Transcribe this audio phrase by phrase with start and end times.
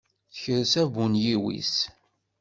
[0.33, 1.75] Tekres abunyiw-is.